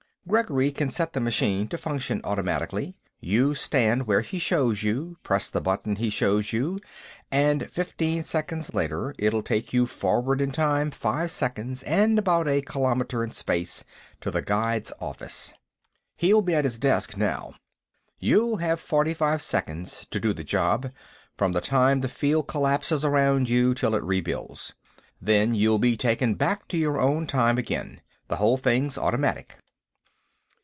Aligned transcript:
Gregory 0.27 0.71
can 0.71 0.87
set 0.87 1.11
the 1.11 1.19
machine 1.19 1.67
to 1.67 1.77
function 1.77 2.21
automatically. 2.23 2.95
You 3.19 3.53
stand 3.53 4.05
where 4.05 4.21
he 4.21 4.37
shows 4.39 4.81
you, 4.83 5.17
press 5.23 5.49
the 5.49 5.59
button 5.59 5.95
he 5.95 6.09
shows 6.11 6.53
you, 6.53 6.79
and 7.31 7.69
fifteen 7.69 8.23
seconds 8.23 8.73
later 8.73 9.13
it'll 9.17 9.41
take 9.41 9.73
you 9.73 9.87
forward 9.87 10.39
in 10.39 10.51
time 10.51 10.91
five 10.91 11.31
seconds 11.31 11.81
and 11.83 12.17
about 12.19 12.47
a 12.47 12.61
kilometer 12.61 13.23
in 13.23 13.31
space, 13.31 13.83
to 14.21 14.29
The 14.29 14.43
Guide's 14.43 14.93
office. 15.01 15.53
He'll 16.15 16.43
be 16.43 16.53
at 16.53 16.65
his 16.65 16.77
desk 16.77 17.17
now. 17.17 17.55
You'll 18.19 18.57
have 18.57 18.79
forty 18.79 19.15
five 19.15 19.41
seconds 19.41 20.05
to 20.11 20.19
do 20.19 20.33
the 20.33 20.45
job, 20.45 20.91
from 21.35 21.51
the 21.51 21.61
time 21.61 21.99
the 21.99 22.07
field 22.07 22.47
collapses 22.47 23.03
around 23.03 23.49
you 23.49 23.73
till 23.73 23.95
it 23.95 24.03
rebuilds. 24.03 24.73
Then 25.19 25.55
you'll 25.55 25.79
be 25.79 25.97
taken 25.97 26.35
back 26.35 26.67
to 26.69 26.77
your 26.77 26.99
own 26.99 27.25
time 27.25 27.57
again. 27.57 28.01
The 28.29 28.37
whole 28.37 28.55
thing's 28.57 28.99
automatic." 28.99 29.57